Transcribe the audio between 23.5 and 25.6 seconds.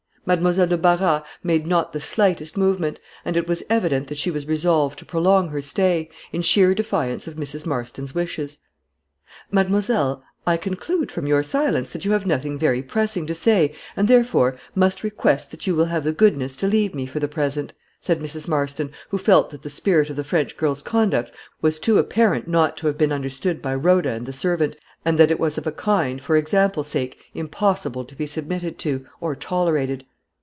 by Rhoda and the servant, and that it was